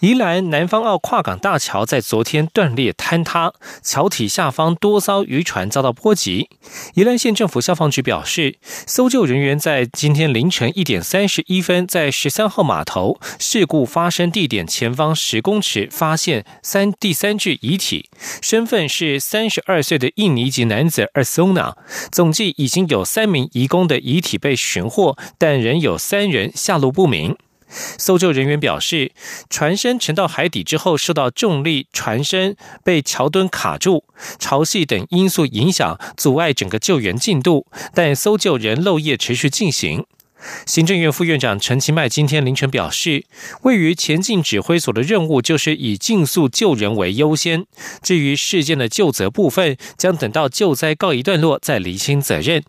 [0.00, 3.52] 宜兰南方澳跨港大桥在昨天断裂坍塌，
[3.82, 6.48] 桥体下方多艘渔船遭到波及。
[6.94, 18.08] 宜兰县政府消防局表示，搜救人员在今天凌晨一点三十一分，在十三号码头事故发生地点前方十公尺发现三第三具遗体，
[18.40, 21.74] 身份是三十二岁的印尼籍男子 Arsona。
[22.12, 27.36] 总计已经有三名遗工的遗体被寻获，但仍有三人下落不明。
[27.70, 29.12] 搜救人员表示，
[29.50, 34.04] 船身沉到海底之后，受到重力，船身被桥墩卡住，
[34.38, 37.66] 潮汐等因素影响，阻碍整个救援进度。
[37.94, 40.04] 但搜救仍漏夜持续进行。
[40.66, 43.24] 行政院副院长陈其迈今天凌晨表示，
[43.62, 47.66] 位于前进指挥所的任务就是以尽速救人为优先，
[48.02, 52.62] 至于事件的救责部分，将等到救灾告一段落再厘清责任。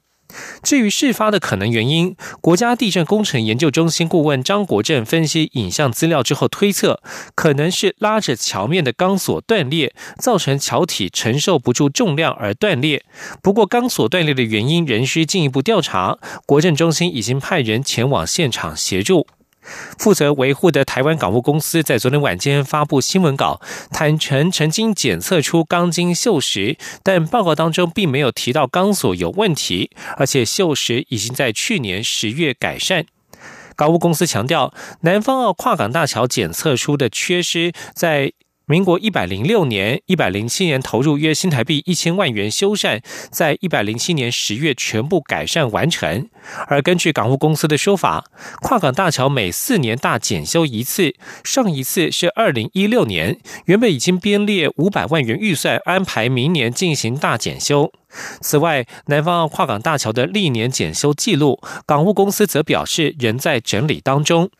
[0.61, 7.01] 至于事发的可能原因，国家地震工程研究中心顾问张国正分析影像资料之后推测，
[7.35, 13.03] 可能是拉着桥面的钢索断裂，造成桥体承受不住重量而断裂。
[13.41, 16.17] 不过，钢索断裂的原因仍需进一步调查。
[16.45, 19.27] 国政中心已经派人前往现场协助。
[19.97, 33.05] 负责维护的台湾港务公司在昨天晚间发布新闻稿，坦诚曾经检测出钢筋锈蚀，但报告当中并没有提到钢索有问题，而且锈蚀已经在去年十月改善。
[33.75, 38.33] 港务公司强调，南方澳跨港大桥检测出的缺失在。
[38.69, 46.29] 民国一百零六年、一百零七年投入约新台币一千万元修缮，在一百零七年十月全部改善完成。
[46.67, 48.25] 而根据港务公司的说法，
[48.61, 57.91] 跨港大桥每四年大检修一次，上一次是二零一六年，原本已经编列五百万元预算安排明年进行大检修。
[58.39, 64.51] 此外，南方澳跨港大桥的历年检修记录，港务公司则表示仍在整理当中。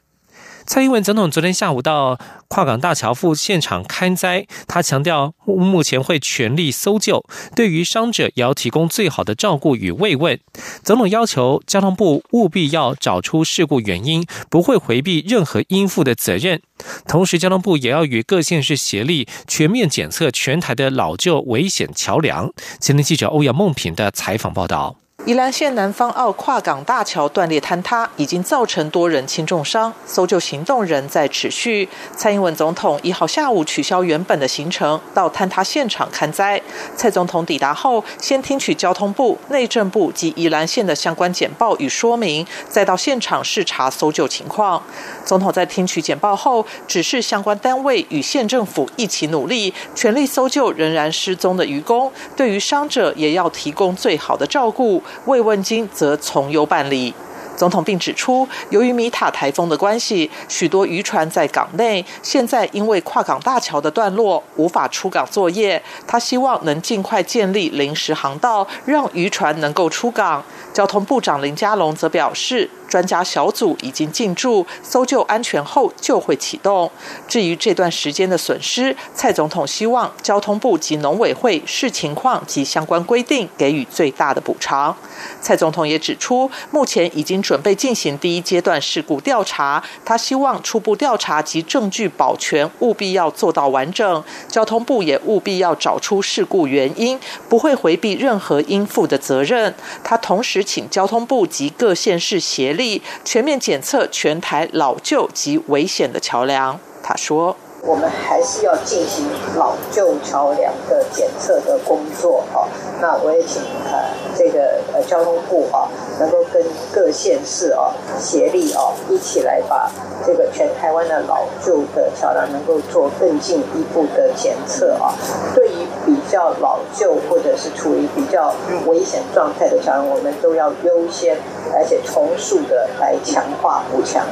[0.69, 7.25] 蔡英文总统昨天下午到跨港大桥附现场看灾，他强调目前会全力搜救，
[7.56, 10.40] 对于伤者也要提供最好的照顾与慰问。
[10.84, 16.62] 总统要求交通部务必要找出事故原因，不会回避任何应负的责任。
[17.07, 22.53] 同时，交通部也要与各县市协力，全面检测全台的老旧危险桥梁。
[22.80, 24.97] 前天记者欧阳梦平的采访报道。
[25.30, 31.88] 宜兰县南方澳跨港大桥断裂坍塌，已经造成多人轻重伤，搜救行动仍在持续。
[32.18, 36.60] 蔡英文总统一号下午取消原本的行程，到坍塌现场看灾。
[36.96, 44.82] 蔡总统抵达后，先听取交通部、内政部及宜兰县的相关简报与说明，再到现场视察搜救情况。
[45.24, 52.12] 总统在听取简报后，指示相关单位与县政府一起努力，全力搜救仍然失踪的渔工。
[52.36, 55.04] 对于伤者，也要提供最好的照顾。
[55.25, 57.13] 慰问金则从优办理。
[57.56, 65.81] 总统并指出，由于米塔台风的关系，许多渔船在港内，现在因为跨港大桥的段落无法出港作业。
[66.07, 70.41] 他希望能尽快建立临时航道，让渔船能够出港。
[70.72, 72.69] 交通部长林佳龙则表示。
[72.90, 76.92] 专家小组已经进驻，搜救安全后就会启动。
[77.28, 84.98] 至于这段时间的损失，蔡总统希望交通部及农委会视情况及相关规定给予最大的补偿。
[85.40, 94.24] 蔡总统也指出，目前已经准备进行第一阶段事故调查，他希望初步调查及证据保全务必要做到完整。
[94.48, 99.76] 交通部也务必要找出事故原因，不会回避任何应负的责任。
[100.04, 102.74] 他同时请交通部及各县市协。
[102.80, 109.26] 力全面检测全台老旧及危险的桥梁，他说：“我们还是要进行
[109.56, 112.68] 老旧桥梁的检测的工作啊。
[113.02, 115.88] 那我也请呃这个呃交通部啊，
[116.20, 119.90] 能够跟各县市啊协力啊，一起来把
[120.26, 125.14] 这个全台湾的老旧的桥梁能够做更进一步的检测啊。
[125.56, 128.54] 对于比较老旧或者是处于比较
[128.86, 131.38] 危险状态的桥梁，我们都要优先。”
[131.72, 134.25] 而且重塑的来强化补强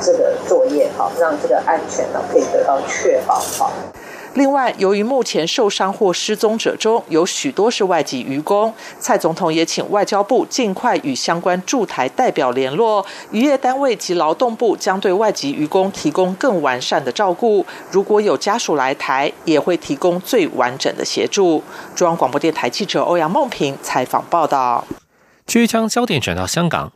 [0.00, 3.72] 这个作业，好让这个安全呢可以得到确保，好。
[4.34, 17.64] 另外，由于目前受伤或失踪者中有许多是外籍渔工，蔡总统也请外交部尽快与相关驻台代表联络，渔业单位及劳动部将对外籍渔工提供更完善的照顾。
[17.92, 21.62] 如果有家属来台，也会提供最完整的协助。
[21.94, 24.84] 中央广播电台记者欧阳梦平采访报道。
[25.46, 26.90] 继续将焦点转到香港。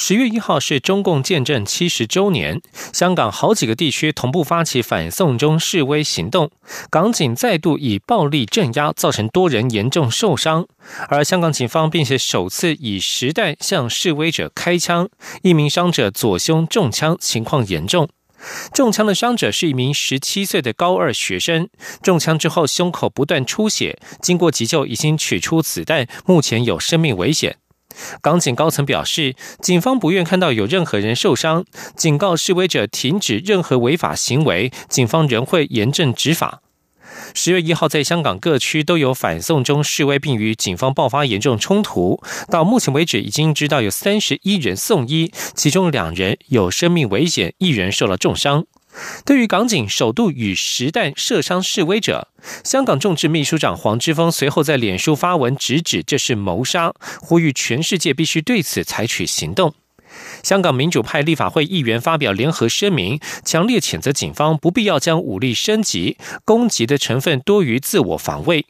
[0.00, 2.62] 十月一号是中共建政七十周年，
[2.92, 6.52] 香港好几个地区同步发起反送中示威行动，
[6.88, 10.68] 港警再度以暴力镇压，造成多人严重受伤。
[11.08, 15.08] 而香港警方并且首次以实弹向示威者开枪，
[15.42, 18.08] 一名伤者左胸中枪，情况严重。
[18.72, 21.68] 中枪的伤者是一名十七岁的高二学生，
[22.00, 27.56] 中枪之后胸口不断出血，经过急救已经取出子弹，目前有生命危险。
[28.20, 31.64] 港警高层表示，警方不愿看到有任何人受伤，
[31.96, 36.60] 警告示威者停止任何违法行为，警方仍会严正执法。
[37.34, 42.22] 十月一号，在香港各区都有反送中示威，并与警方爆发严重冲突。
[42.50, 48.66] 到目前为止，已经知道有三十一人送医，其中两人有生命危险，一人受了重伤。
[49.24, 52.28] 对于港警首度与实弹射伤示威者，
[52.64, 59.74] 香港众志秘书长黄之锋随后在脸书发文直指这是谋杀，呼吁全世界必须对此采取行动。
[60.42, 68.66] 香港民主派立法会议员发表联合声明，强烈谴责警方不必要将武力升级，攻击的成分多于自我防卫。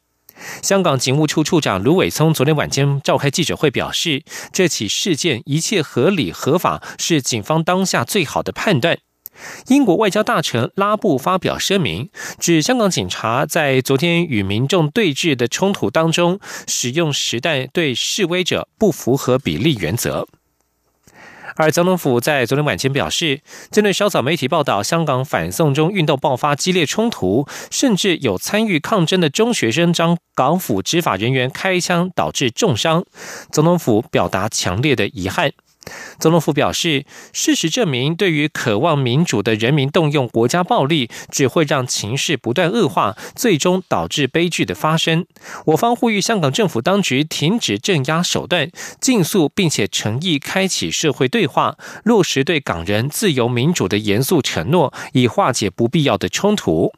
[0.63, 4.23] 香港警务处处长卢伟聪昨天晚间召开记者会，表示
[4.53, 8.99] 这起事件一切合理合法，是警方当下最好的判断。
[9.69, 20.27] 英国外交大臣拉布发表声明，指香港警察在昨天与民众对峙的冲突当中，使用实弹对示威者不符合比例原则。
[21.57, 23.41] 而总统府在昨天晚间表示，
[23.73, 33.05] 针对稍早媒体报道香港反送中运动爆发激烈冲突，甚至有参与抗争的中学生将港府执法人员开枪导致重伤，
[33.51, 35.51] 总统府表达强烈的遗憾。
[36.19, 45.27] 总统府表示，事实证明，对于渴望民主的人民动用国家暴力，只会让情势不断恶化，最终导致悲剧的发生。
[45.67, 48.71] 我方呼吁香港政府当局停止镇压手段，
[49.01, 56.93] 尽速并且诚意开启社会对话，落实对港人自由民主的严肃承诺，以化解不必要的冲突。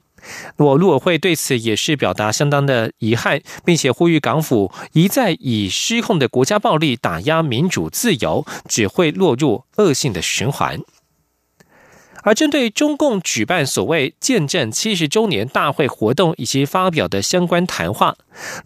[0.56, 10.80] 我陆委会对此也是表达相当的遗憾，并且呼吁港府一再以失控的国家暴力打压民主自由，只会落入恶性的循环。
[12.22, 18.16] 而针对中共举办所谓建政七十周年大会活动以及发表的相关谈话，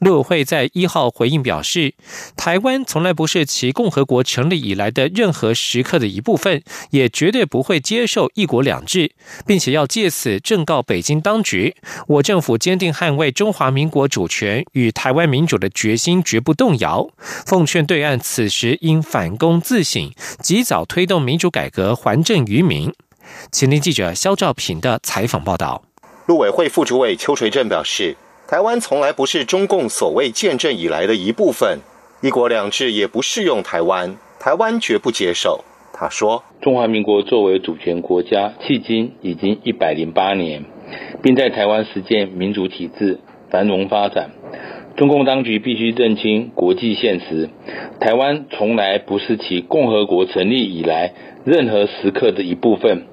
[0.00, 1.94] 陆委会在一号回应表示，
[2.36, 9.12] 台湾从来不是其共和国成立以来的任何时刻的一部分，也绝对不会接受一国两制，
[9.46, 11.76] 并且要借此正告北京当局，
[12.08, 17.08] 我政府坚定捍卫中华民国主权与台湾民主的决心绝不动摇，
[17.46, 20.10] 奉劝对岸此时应反躬自省，
[20.40, 22.92] 及早推动民主改革，还政于民。
[23.52, 25.82] 前听记者肖兆平的采访报道。
[26.26, 28.16] 陆委会副主委邱垂正表示，
[28.48, 31.80] 台湾从来不是中共所谓建政以来的一部分，
[32.22, 35.64] 一国两制也不适用台湾，台湾绝不接受。
[35.92, 40.64] 他说：“中华民国作为主权国家，迄今已经一百零八年，
[41.22, 43.20] 并在台湾实践民主体制
[43.50, 44.30] 繁荣发展。
[44.96, 47.50] 中共当局必须认清国际现实，
[48.00, 53.06] 台湾从来不是其共和国成立以来任何时刻的一部分。”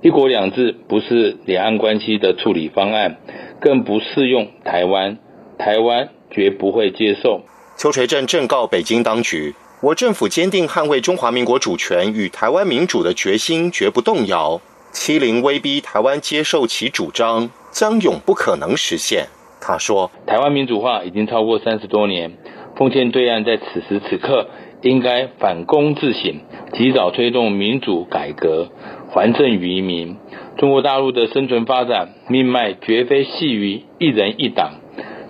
[0.00, 3.16] 一国两制不是两岸关系的处理方案，
[3.60, 5.18] 更不适用台湾，
[5.58, 7.42] 台湾绝不会接受。
[7.76, 14.60] 邱垂正正告北京当局，我政府坚定捍卫中华民国主权与台湾民主的决心绝不动摇，
[14.92, 19.26] 欺凌威逼台湾接受其主张将永不可能实现。
[19.60, 22.38] 他说，台湾民主化已经超过三十多年，
[22.76, 24.46] 奉劝对岸在此时此刻
[24.82, 26.40] 应该反躬自省，
[26.72, 28.68] 及早推动民主改革。
[29.10, 30.16] 还政于民。
[30.56, 34.74] 中国大陆的生存发展命脉绝非系于一人一党，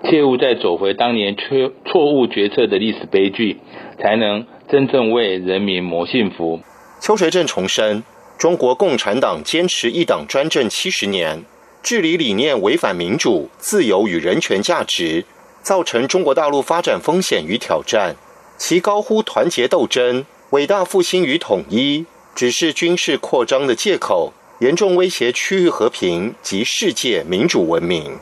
[0.03, 3.57] 切勿再走回当年错错误决策的历史悲剧，
[4.01, 6.61] 才能真正为人民谋幸福。
[6.99, 8.03] 邱垂正重申，
[8.37, 11.43] 中国共产党坚持一党专政七十年，
[11.81, 15.25] 治理理念违反民主、自由与人权价值，
[15.61, 18.15] 造成中国大陆发展风险与挑战。
[18.57, 22.05] 其高呼团结斗争、伟大复兴与统一。
[22.35, 28.17] 只是军事扩张的借口，严重威胁区域和平及世界民主文明。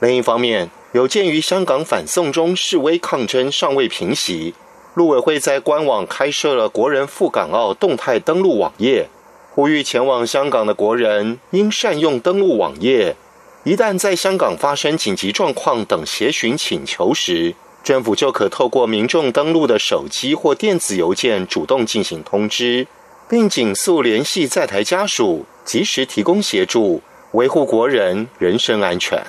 [0.00, 4.54] 另一方面，有鉴于香港反送中示威抗争尚未平息，
[4.94, 9.08] 陆委会在官网开设了国人赴港澳动态登录网页，
[9.50, 13.16] 呼吁前往香港的国人应善用登录网页，
[13.64, 22.86] 一旦在香港发生紧急状况等协寻请求时，政府就可透过民众登录的手机或电子邮件主动进行通知，
[23.28, 29.22] 并紧速联系在台家属，及时提供协助，维护国人人身安全。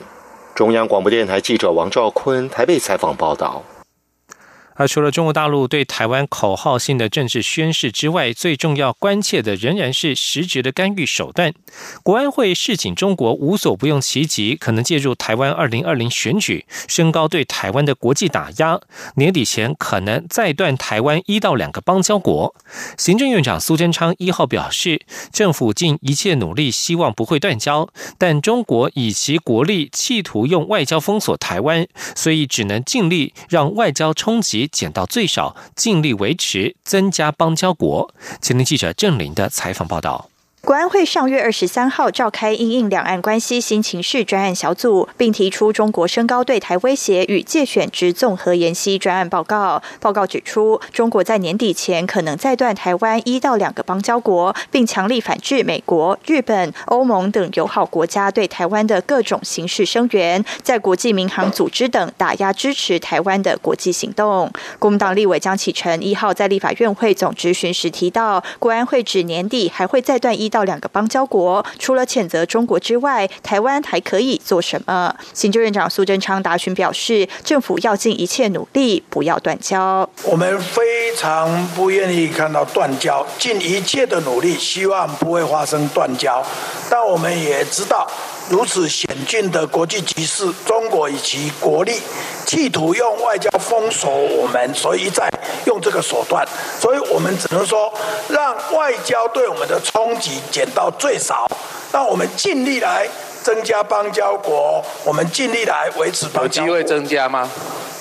[0.55, 3.61] 中央广播电台记者王兆坤台北采访报道。
[4.79, 11.53] 而除了中国大陆对台湾口号性的政治宣示之外，最重要关切的仍然是实质的干预手段。
[12.01, 18.79] 国安会示警中国无所不用其极，可能介入台湾二零二零选举，升高对台湾的国际打压。
[19.15, 22.55] 年底前可能再断台湾一到两个邦交国。
[22.97, 25.01] 行政院长苏贞昌一号表示，
[25.33, 34.68] 政府尽一切努力，希望不会断交，但中国以其国力企图用外交封锁台湾，所以只能尽力让外交冲击。
[34.71, 38.13] 减到最少，尽力维持增加邦交国。
[38.41, 40.29] 前天记者郑林的采访报道。
[40.69, 49.81] 国安会上月二十三号召开应应两岸关系新情势专案小组，并提出中国升高对台威胁与借选之综合研析专案报告。
[49.99, 64.51] 报告指出，中国在年底前可能再断台湾一到两个邦交国，并强力反制美国、日本、欧盟等友好国家对台湾的各种形式声援，在国际民航组织等打压支持台湾的国际行动。
[64.77, 70.47] 国民党立委江启臣一号在立法院会总质询时提到，国安会指年底还会再断一。
[70.49, 75.15] 到到两个邦交国，除了谴责中国之外，台湾还可以做什么？
[75.33, 80.09] 行政院长苏贞昌答询表示，政府要尽一切努力，不要断交。
[80.25, 80.81] 我们非
[81.15, 86.43] 常不愿意看到断交，尽一切的努力，希望不会发生断交。
[86.89, 88.07] 但我们也知道。
[88.49, 92.01] 如此险峻的国际局势，中国以其国力，
[92.47, 95.29] 企图用外交封锁我们，所以在
[95.65, 96.43] 用这个手段。
[96.79, 97.93] 所以我们只能说，
[98.27, 101.47] 让外交对我们的冲击减到最少，
[101.93, 103.07] 让我们尽力来
[103.43, 106.63] 增加邦交国，我们尽力来维持邦交。
[106.63, 107.47] 有机会增加吗？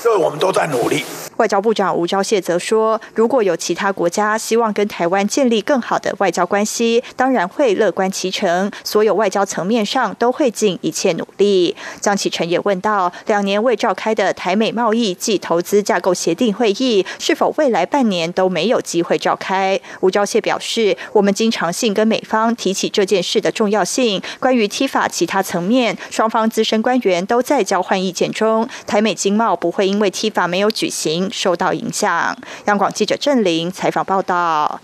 [0.03, 1.05] 所以我们都在努力。
[1.39, 8.71] 外交部长吴钊燮则说：“如果有其他国家希望跟台湾建立更好的外交关系，当然会乐观其成。
[8.83, 19.81] 所有外交层面上都会尽一切努力。”张启臣也问到：两年未召开的台美贸易暨投资架构协定会议，是否未来半年都没有机会召开？
[20.01, 24.21] 吴钊燮表示：“我们经常性跟美方提起这件事的重要性。
[24.41, 28.69] 关于 T 法其他层面，双方资深官员都在交换意见中。
[28.89, 32.37] 台美经贸不会因为 T 法没有举行。”受到影响。
[32.67, 34.81] 央广记者郑玲采访报道。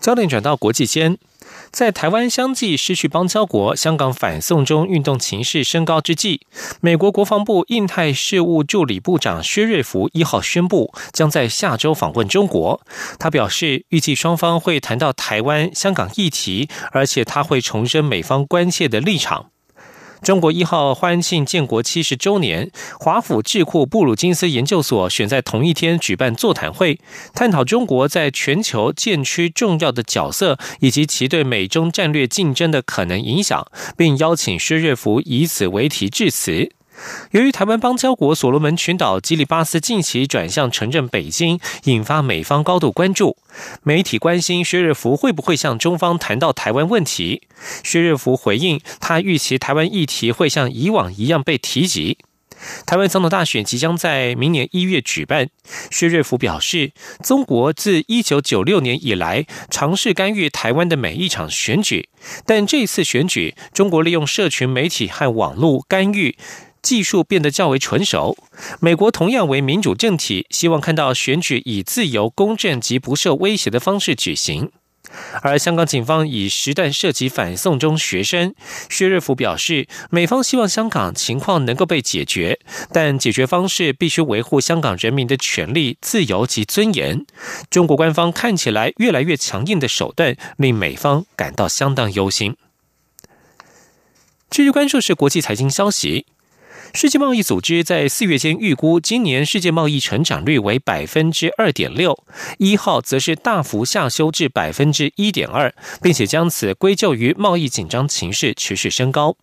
[0.00, 1.18] 焦点转到国际间，
[1.72, 6.42] 在台湾相继失去邦交国、香港反送中运动情势升高之际，
[6.80, 12.80] 美国国防部印太事务助理部长薛瑞福一号宣布，将在下周访问中国。
[13.18, 19.50] 他表示，预计双方会谈到台湾、香港议题，而且他会重申美方关切的立场。
[20.22, 26.98] 中国一号欢庆建国七十周年，华府智库布鲁金斯研究所选在同一天举办座谈会，
[27.34, 36.77] 探讨中国在全球建区重要的角色以及其对美中战略竞争的可能影响，并邀请薛瑞福以此为题致辞。
[37.30, 43.36] 由于台湾邦交国所罗门群岛基里巴斯近期转向承认北京，引发美方高度关注。
[43.82, 47.42] 媒体关心薛瑞福会不会向中方谈到台湾问题。
[47.82, 52.18] 薛瑞福回应，他预期台湾议题会像以往一样被提及。
[52.86, 55.48] 台湾总统大选即将在明年一月举办。
[55.92, 56.90] 薛瑞福表示，
[57.22, 62.08] 中国自一九九六年以来尝试干预台湾的每一场选举，
[62.44, 66.36] 但这次选举，中国利用社群媒体和网络干预。
[66.82, 68.36] 技术变得较为纯熟。
[68.80, 74.70] 美国同样为民主政体，希望看到选举以自由、公正及不受威胁的方式举行。
[75.40, 78.54] 而香港警方以实弹射击反送中学生，
[78.90, 82.58] 薛瑞福表示，美方希望香港情况能够被解决，
[82.92, 87.24] 但解决方式必须维护香港人民的权利、自由及尊严。
[87.70, 92.56] 中国官方看起来越来越强硬的手段，令美方感到相当忧心。
[94.50, 96.26] 继续关注是国际财经消息。
[96.94, 102.24] 世界贸易组织在四月间预估，今年世界贸易成长率为百分之二点六，
[102.58, 109.36] 一号则是大幅下修至百分之一点二，并且将此归咎于贸易紧张情势持续升高。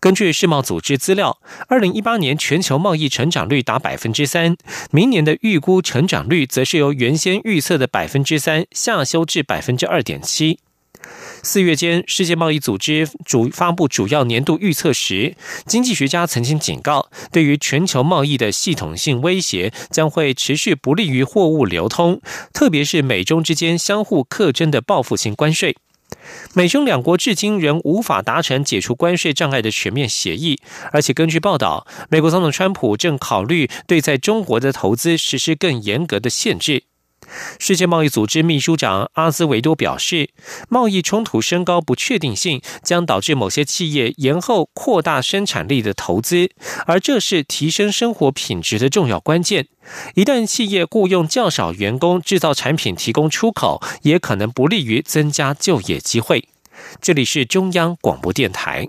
[0.00, 4.56] 根据世贸组织资料，二零一八年全球贸易成长率达百分之三，
[4.90, 10.60] 明年的预估成长率则是由原先预测的百分之三下修至百分之二点七。
[11.42, 22.20] 四月间，世界贸易组织主发布主要年度预测时，经济学家曾经警告，对于全球贸易的系统性威胁将会持续不利于货物流通，
[22.52, 25.76] 特别是美中之间相互克争的报复性关税。
[26.54, 30.58] 美中两国至今仍无法达成解除关税障碍的全面协议，
[30.92, 36.84] 而且根据报道，美国总统川普正考虑对在中国的投资实施更严格的限制。
[37.58, 40.30] 世界贸易组织秘书长阿兹维多表示，
[40.68, 46.50] 贸易冲突升高不确定性将导致某些企业延后扩大生产力的投资，
[46.86, 49.68] 而这是提升生活品质的重要关键。
[50.14, 56.48] 一旦企业雇佣较少员工制造产品提供出口，也可能不利于增加就业机会。
[57.00, 58.88] 这里是中央广播电台。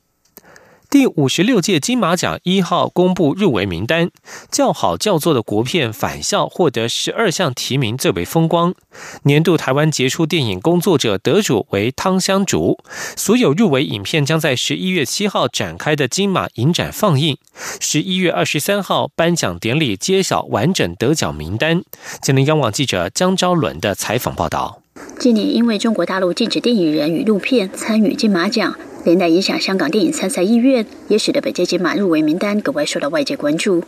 [0.91, 4.11] 第五十六届金马奖一号公布入围名单，
[4.51, 8.75] 叫好叫座的国片《返校》获得十二项提名，最为风光。
[9.23, 12.77] 年度台湾杰出电影工作者得主为汤香竹。
[13.15, 17.37] 所有入围影片将在十一月七号展开的金马影展放映，
[17.79, 21.81] 十一月二十三号颁奖典礼揭晓完整得奖名单。
[22.21, 24.81] 吉林央网记者江昭伦的采访报道。
[25.17, 28.75] 今年因为中国大陆禁止电影人与录片参与金马奖。
[29.03, 33.83] 连带影响香港电影参赛意愿，也使得本届金马入围名单格外受到外界关注。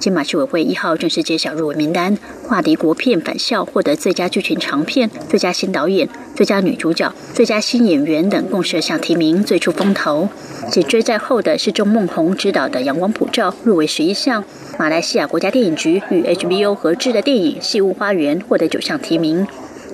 [0.00, 10.28] 金马执委会一号正式揭晓入围名单，华迪国片《返校》获得最佳剧情长片、最佳新导演、最佳女主角、最佳新演员等共十项提名，最出风头。
[10.70, 14.42] 紧追在后的是钟孟宏执导的《阳光普照》，入围十一项。
[14.78, 19.46] 马来西亚国家电影局与 HBO 合制的电影《戏雾花园》获得九项提名。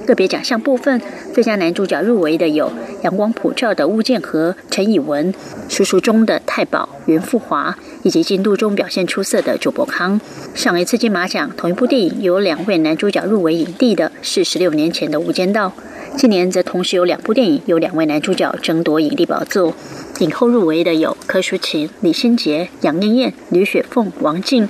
[0.07, 1.01] 个别奖项部分，
[1.33, 2.67] 最佳男主角入围的有
[3.03, 5.33] 《阳光普照》的吴建和、陈以文，
[5.69, 10.21] 《叔叔》中的太保袁富华，以及《进度》中表现出色的周伯康。
[10.55, 15.73] 上一次金马奖同一部电影有两位男主角入围影帝的是十六年前的《无间道》，
[16.17, 19.75] 今年则同时有两部电影有两位男主角争夺影帝宝座。
[20.19, 24.69] 影后入围的有柯淑琴、李心洁、杨艳艳、吕雪凤、王静。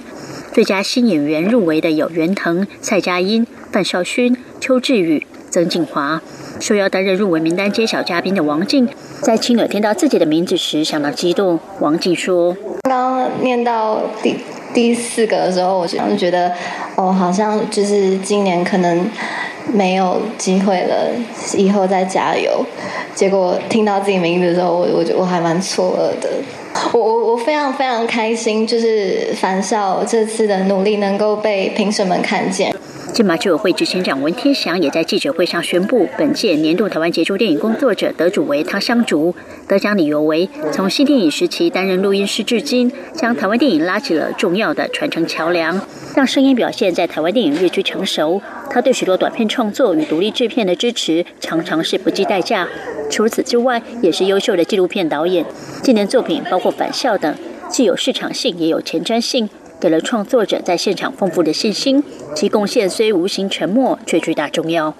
[0.53, 5.27] 最佳新演员入围的有袁腾、蔡佳音、范少勋、邱志宇。
[5.50, 6.23] 曾静华
[6.61, 8.89] 受邀担任入围名单揭晓嘉宾的王静，
[9.21, 11.59] 在亲耳听到自己的名字时相当激动。
[11.81, 12.57] 王静说
[12.89, 14.37] ：“刚念到第
[14.73, 16.52] 第四个的时候，我就觉得，
[16.95, 19.11] 哦，好像就是今年可能
[19.73, 21.11] 没有机会了，
[21.56, 22.65] 以后再加油。
[23.17, 26.30] 结果听到自己名字的时候，我我我还蛮错愕的。
[26.93, 32.73] 我我我非常非常开心，就是樊少这次的努力能够被评审们看见。”
[33.13, 39.35] 金马居委会执行长文天祥也在记者会上宣布，本届年度台湾杰出电影工作者得主为汤香竹。
[39.67, 45.81] 得奖理由为从新电影时期担任录音师至今，将台湾电影拉起了重要的传承桥梁，
[46.15, 48.41] 让声音表现在台湾电影日趋成熟。
[48.71, 52.69] 他对许多短片创作与独立制片的支持，常常是不计代价。
[53.11, 55.45] 除此之外，也是优秀的纪录片导演。
[55.83, 57.35] 近年作品包括《返校》等，
[57.69, 59.51] 既有市场性，也有前瞻性。
[59.80, 64.95] 给了创作者在现场丰富的信心，其贡献虽无形沉默，却巨大重要。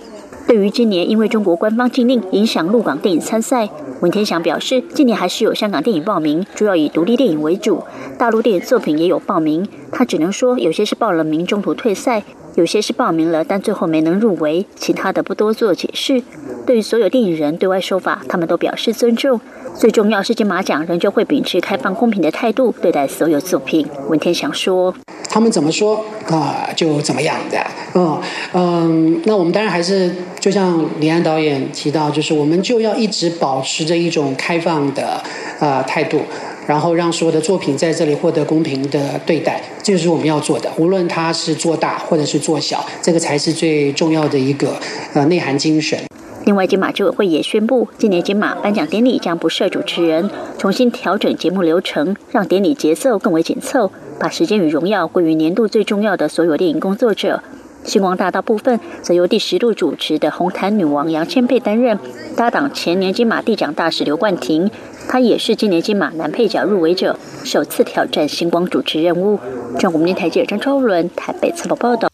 [0.46, 3.68] 对于今年因为中国官方禁令影响陆港电影参赛，
[4.00, 7.84] 文天祥表示，今年还是有香港电影报名，主要以独立电影为主，
[8.18, 9.68] 大陆电影作品也有报名。
[9.92, 12.24] 他只能说，有些是报了名中途退赛，
[12.56, 16.22] 有些是报名了但最后没能入围，其他的不多做解释。
[16.66, 19.40] 对于所有电影人对外说法，他们都表示尊重。
[19.76, 23.87] 最重要是金马奖仍旧会秉持开放公平的态度对待所有作品。
[24.09, 24.94] 文天祥说
[25.30, 27.59] ：“他们怎么说啊，就怎么样的。
[27.94, 28.20] 嗯
[28.52, 35.22] 嗯，那我们当然还是就像李安导演提到，就是我们就要一直保持着一种开放的
[35.59, 36.20] 啊态度，
[36.66, 40.70] 然后让所有的作品在这里获得公平的对待，这就是我们要做的。
[40.76, 44.78] 无论它是做大或者是做小，这个才是最重要的一个
[45.14, 45.98] 呃内涵精神。”
[46.46, 57.42] 另外，金马执委会也宣布，今年金马颁奖典礼将不设主持人，重新调整节目流程，让典礼节奏更为紧凑，把时间与荣耀归于年度最重要的所有电影工作者。
[57.85, 61.98] 星光大道部分则由第十度主持的红毯女王杨千霈担任，
[62.37, 64.70] 搭档前年金马地奖大使刘冠廷，
[65.09, 69.38] 他也是今年金马男配角入围者，首次挑战星光主持任务。
[69.79, 72.09] 中国电台记者张超伦台北采访报道。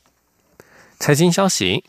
[0.98, 1.84] 财经消息。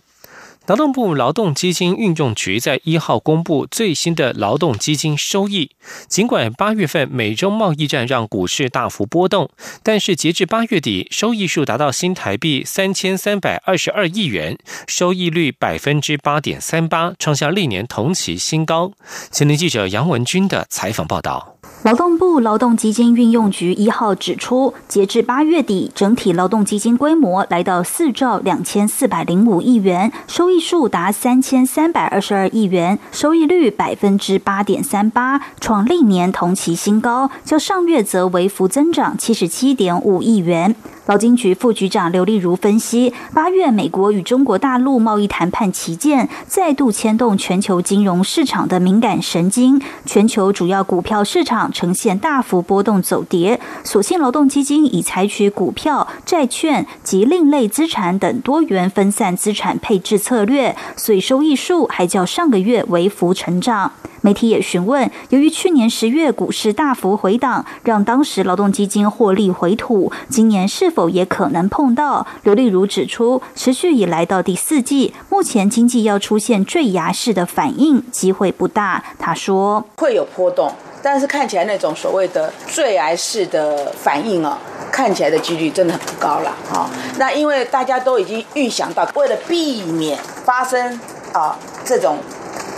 [0.67, 5.71] 劳动部劳动基金运用局在一号公布最新的劳动基金收益。
[6.09, 9.49] 尽管八月份美中贸易战让股市大幅波动，
[9.81, 18.91] 但是截至八月底，收益数达到新台币三千三百二十二亿元，收益率百分之八点三八，创下历年同期新高。
[19.31, 21.56] 前年记者杨文军的采访报道。
[21.87, 40.75] 劳动部劳动基金运用局一号指出，截至八月底，整体劳动基金规模来到四兆两千四百零五亿元，收益数达三千三百二十二亿元，收益率百分之八点三八，创历年同期新高，较上月则微幅增长七十七点五亿元。
[41.05, 53.59] 劳金局副局长刘丽如分析，八月美国与中国大陆贸易谈判旗舰，再度牵动全球金融市场的敏感神经，全球主要股票市场呈现大幅波动走跌。
[53.83, 63.91] 所幸劳动基金已采取股票、债券及另类资产等多元分散资产配置策略，所以收益数还较上个月微幅成长。
[64.21, 72.25] 媒体也询问，由于去年十月股市大幅回档，让当时劳动基金获利回吐，今年是否也可能碰到？
[72.43, 79.03] 刘丽如指出，持续以来到第四季，目前经济要出现坠崖式的反应机会不大。
[79.19, 84.59] 他说会有波动，但是看起来那种所谓的坠崖式的反应啊，
[84.91, 86.89] 看起来的几率真的很不高了啊。
[87.17, 90.99] 那因为大家都已经预想到，为了避免发生
[91.33, 92.17] 啊这种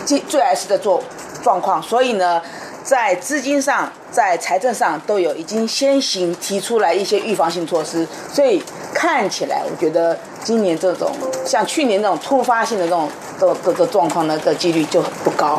[0.06, 1.02] 坠坠崖式的状。
[1.42, 2.42] 状况，所以呢，
[2.84, 8.62] 在资金上、在财政上都有已经先行提出来一些预防性措施，所以
[8.94, 11.10] 看起来，我觉得今年这种
[11.46, 15.58] 像去年那种突发性的这种的的的状况呢的几率就不高。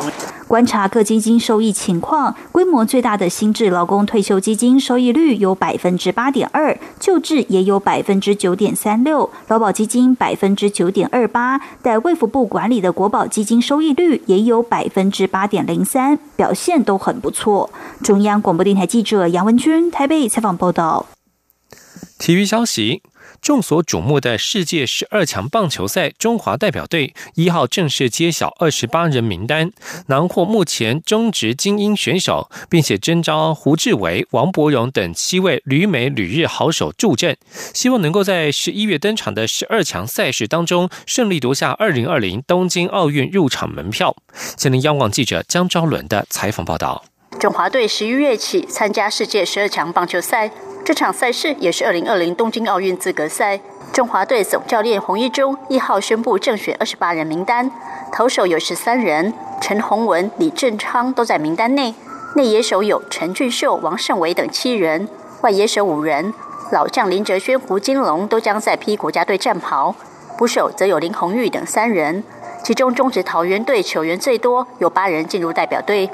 [0.51, 17.71] 观察各基金收益情况，规模最大的新制劳工退休基金收益率有百分之八点二，旧制也有百分之九点三六，劳保基金百分之九点二八，在卫福部管理的国保基金收益率也有百分之八点零三，表现都很不错。
[18.03, 21.05] 中央广播电台记者杨文君台北采访报道。
[22.19, 23.01] 体育消息。
[23.41, 29.71] 众所瞩目的世界十二强棒球赛，中华代表队一号正式揭晓二十八人名单，
[30.07, 37.35] 囊括目前中职精英选手，并且征召胡志伟、王柏荣等七位旅美旅日好手助阵，
[37.73, 44.15] 希望能够在十一月登场的十二强赛事当中顺利夺下二零二零东京奥运入场门票。
[44.55, 47.03] 前林央广记者江昭伦的采访报道：
[47.39, 50.51] 中华队十一月起参加世界十二强棒球赛。
[50.91, 53.57] 这场赛事也是二零二零东京奥运资格赛。
[53.93, 57.71] 中华队总教练洪一中一号宣布正选二十八人名单，
[58.11, 61.95] 投手有十三人，陈宏文、李正昌都在名单内。
[62.35, 65.07] 内野手有陈俊秀、王胜伟等七人，
[65.39, 66.33] 外野手五人，
[66.73, 69.95] 老将林哲轩、胡金龙都将在披国家队战袍。
[70.37, 72.21] 捕手则有林红玉等三人，
[72.65, 76.09] 其中中职桃园队球员最多，有八人进入代表队。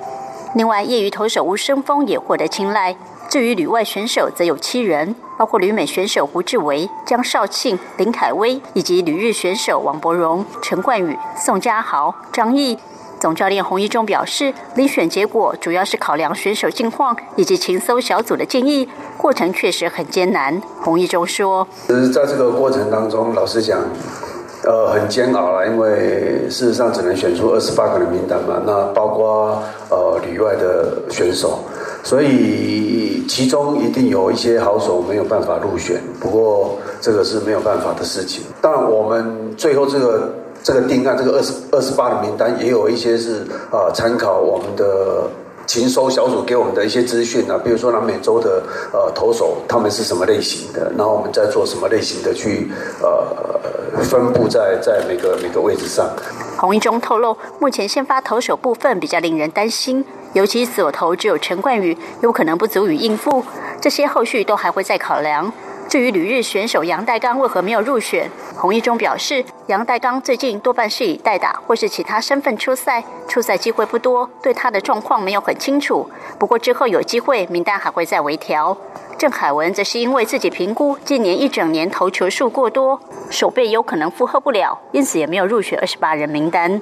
[0.53, 2.95] 另外，业余投手吴生峰也获得青睐。
[3.29, 12.77] 至于旅外选手，则有七人，包括旅美选手胡志伟、江少庆、林凯威，以及旅日选手王柏荣、陈冠宇、宋家豪、张毅。
[13.19, 18.87] 总教练洪一中表示，遴选结果主要是考量选手近况以及情搜小组的建议，
[19.17, 20.61] 过程确实很艰难。
[20.81, 23.79] 洪一中说：“其实在这个过程当中，老实讲，
[24.63, 31.59] 呃，很煎熬了，因为事实上只能选出二十八个人名单嘛，那包括呃旅外的选手。”
[32.03, 32.27] 所以
[33.27, 38.43] 其中一定有一些好手没有办法入选，不过这个是没有办法的事情。
[38.61, 45.23] 但，我们最后这个这个定案，这个二十二十八的名单，也有一些是啊参考我们的
[45.67, 56.09] 勤收小组给我们的一些资讯啊，比如说南美洲的呃投手他们是什么类型的，然后我们再做什么类型的去呃分布在在每个每个位置上。
[56.57, 60.03] 洪一中透露，目前先发投手部分比较令人担心。
[60.33, 63.43] 尤其左投只有陈冠宇，有可能不足以应付，
[63.81, 65.51] 这些后续都还会再考量。
[65.89, 76.09] 至于旅日选手杨代刚为何没有入选，洪一中表示，杨代刚最近多半是以代打或是其他身份出赛，出赛机会不多，对他的状况没有很清楚。
[76.37, 78.75] 不过之后有机会，名单还会再微调。
[79.17, 86.81] 郑凯文则是因为自己评估今年一整年投球数过多，手背有可能负荷不了，因此也没有入选二十八人名单。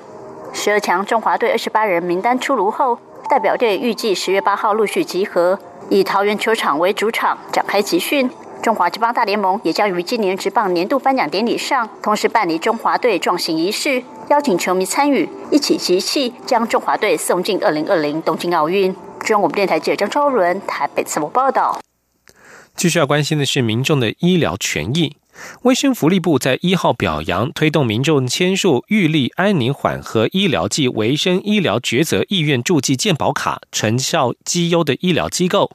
[0.51, 2.97] 十二强中华队二十八人名单出炉后。
[3.27, 5.57] 代表队预计十月八号陆续集合，
[5.89, 8.29] 以桃园球场为主场展开集训。
[8.65, 18.91] 中华职棒大联盟也将于今年职棒年度颁奖典礼上，同时办理中华队壮行仪式，邀请球迷参与，一起集气，将中华队送进二零二零东京奥运。
[19.19, 21.79] 中央广播电台记者张超伦台北次播报道。
[22.75, 25.15] 继续要关心的是民众的医疗权益。
[25.63, 35.71] 卫生福利部在一号表扬推动民众签署预立安宁缓和医疗暨卫生医疗抉择意愿助记健保卡成效绩优的医疗机构。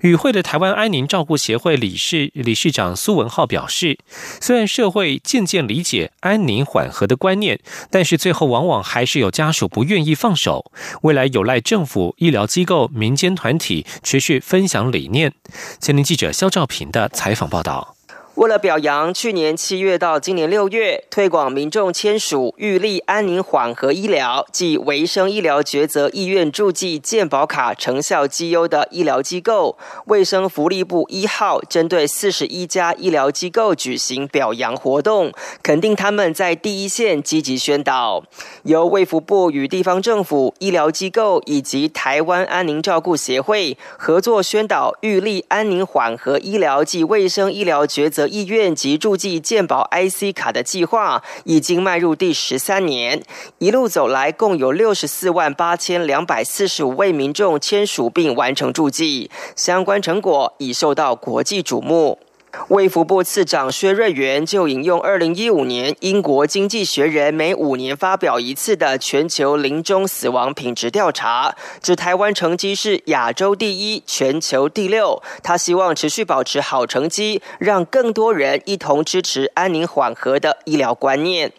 [0.00, 3.98] 与会的台湾安宁照顾协会理事理事长苏文浩表示，
[4.40, 10.70] 虽然社会渐渐理解安宁缓和的观念，但是最后往往还是有家属不愿意放手。
[11.02, 15.32] 未来有赖政府、医疗机构、民间团体持续分享理念。
[15.78, 17.96] 前年记者肖兆平的采访报道。
[18.36, 38.22] 为了表扬去年七月到今年六月推广民众签署预立安宁缓和医疗及维生医疗抉择意愿注记健保卡成效绩优的医疗机构，卫生福利部一号针对四十一家医疗机构举行表扬活动，肯定他们在第一线积极宣导。
[38.62, 48.19] 由卫福部与地方政府、医疗机构以及台湾安宁照顾协会合作宣导预立安宁缓和医疗及卫生医疗抉择。
[48.20, 53.22] 的意愿及助记健保 IC 卡的计划已经迈入第十三年，
[53.56, 62.18] 一路走来，共有六十四万八千两百四十五位民众签署并完成助记，相关成果已受到国际瞩目。
[62.68, 75.22] 卫福部次长薛瑞元就引用二零一五年英国经济学人每五年发表一次的全球临终死亡品质调查，指台湾成绩是亚洲第一，全球第六。
[75.42, 81.52] 他希望持续保持好成绩，让更多人一同支持安宁缓和的医疗观念。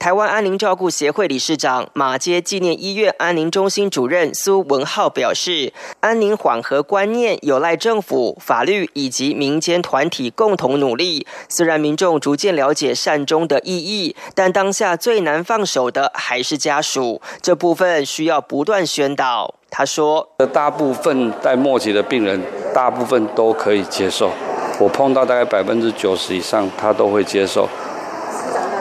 [0.00, 11.26] 台湾安宁照顾协会理事长、马街纪念医院安宁中心主任苏文浩表示，安宁缓和观念有赖政府、法律以及民间团体共同努力。
[11.50, 19.54] 虽然民众逐渐了解善终的意义，但当下最难放手的还是家属，这部分需要不断宣导。
[19.68, 22.40] 他说：“大部分在末期的病人，
[22.74, 24.30] 大部分都可以接受。
[24.78, 27.68] 我碰到大概百分之九十以上，他都会接受。”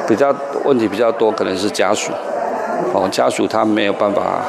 [0.09, 2.11] 比较问题比较多，可能是家属，
[2.93, 4.41] 哦，家属他没有办法，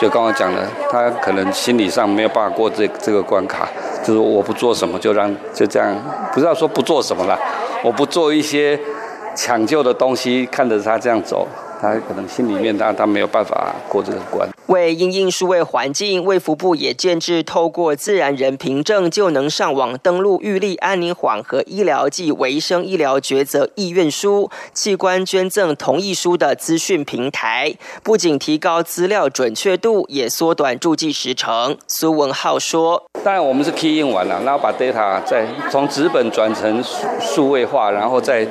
[0.00, 3.68] 就刚刚讲的，他可能心理上没有办法过这这个关卡，
[4.02, 5.94] 就是我不做什么就让就这样，
[6.32, 7.38] 不是要说不做什么了，
[7.84, 8.80] 我不做一些
[9.34, 11.46] 抢救的东西，看着他这样走。
[11.80, 14.48] 他可能心里面他他没有办法过这个关。
[14.68, 31.78] 为因应数位环境，卫福部也建制透过自然人凭证就能上网登录玉立安宁缓和医疗及维生医疗抉择意愿书、器官捐赠同意书的资讯平台，不仅提高资料准确度，也缩短注记时程。
[31.86, 38.46] 苏文浩说：“当然我们是 key in 完了，然后把 data 再从纸本转成数数位化，然后再。”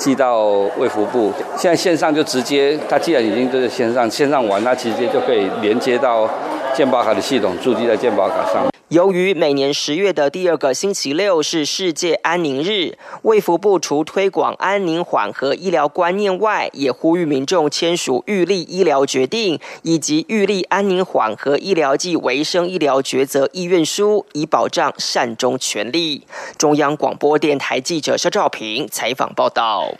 [0.00, 0.46] 寄到
[0.78, 6.26] 卫福部，现在线上就直接，它既然已经都在线上，线上完，它直接就可以连接到
[6.74, 8.69] 健保卡的系统，驻记在健保卡上。
[8.90, 26.26] 由于每年十月的第二个星期六是世界安宁日，卫福部除推广安宁缓和医疗观念外，也呼吁民众签署预立医疗决定以及预立安宁缓和医疗及维生医疗抉择意愿书，以保障善终权利。
[26.58, 29.94] 中央广播电台记者肖兆平采访报道。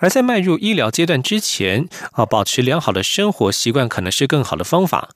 [0.00, 5.10] 而在迈入医疗阶段之前，啊，保持良好的生活习惯可能是更好的方法。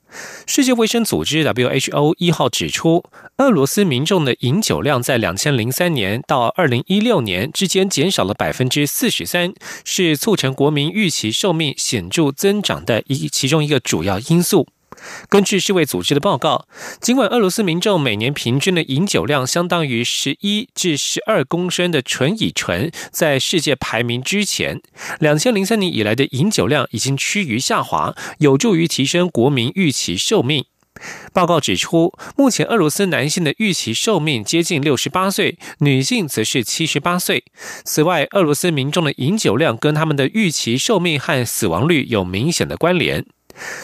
[0.47, 3.03] 世界卫生组织 WHO 一号指出，
[3.39, 9.53] 俄罗斯民众的饮酒量在两千零三年到二零一六年之间减少了百分之四十三，
[9.85, 14.69] 是促成国民预期寿命显著增长的一其中一个主要因素。
[15.29, 16.67] 根据世卫组织的报告，
[17.01, 24.81] 尽管俄罗斯民众每年平均的饮酒量相当于十一至十二公升的纯乙醇，在世界排名之前，
[25.21, 30.65] 两千零三年以来的饮酒量已经趋于下滑，有助于提升国民预期寿命。
[31.33, 37.45] 报告指出，目前俄罗斯男性的预期寿命接近六十八岁，女性则是七十八岁。
[37.85, 43.27] 此外，俄罗斯民众的饮酒量跟他们的预期寿命和死亡率有明显的关联。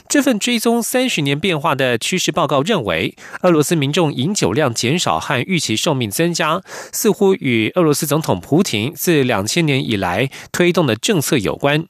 [0.08, 6.60] 这份追踪三十年变化的趋势报告认为，俄罗斯民众饮酒量减少和预期寿命增加，
[6.92, 11.86] 似乎与俄罗斯总统普京自两千年以来推动的政策有关。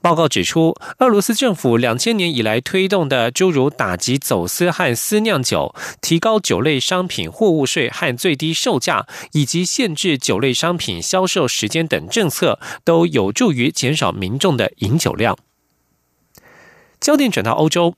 [0.00, 15.36] 报告指出，俄罗斯政府两千年以来推动的诸如打击走私和私酿酒、提高酒类商品货物税和最低售价，以及限制酒类商品销售时间等政策，都有助于减少民众的饮酒量。
[17.04, 17.96] 焦点转到欧洲，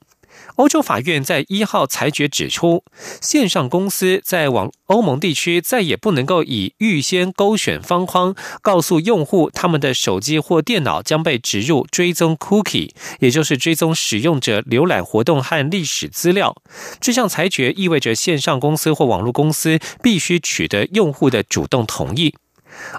[0.57, 2.83] 欧洲法院在一号裁决指出，
[3.23, 12.90] 线上公司在往欧盟地区再也不能够以预先勾选方框告诉用户他们的手机或电脑将被植入追踪 cookie，
[13.21, 16.57] 也就是追踪使用者浏览活动和历史资料。
[17.01, 22.35] 这项裁决意味着线上公司或网络公司必须取得用户的主动同意。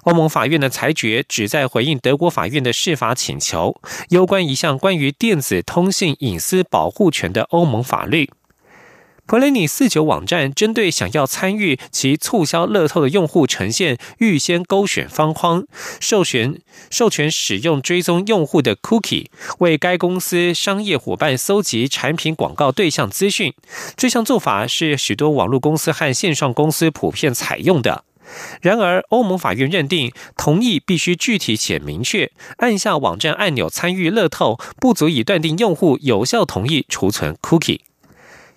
[0.03, 8.29] 欧盟法院的裁决旨在回应德国法院的释法请求，有关一项关于电子通信隐私保护权的欧盟法律。
[9.27, 15.65] Play 四九网站针对想要参与其促销乐透的用户，呈现预先勾选方框，
[15.99, 19.25] 授权授权使用追踪用户的 Cookie，
[19.57, 23.53] 为该公司商业伙伴搜集产品广告对象资讯。
[23.97, 28.05] 这项做法是许多网络公司和线上公司普遍采用的。
[28.61, 37.79] 然而，欧盟法院认定，同意必须具体且明确，按下网站按钮参与乐透，不足以断定用户有效同意储存 Cookie。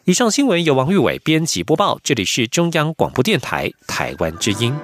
[0.05, 4.75] 以上新闻由王玉伟编辑播报，这里是中央广播电台台湾之音。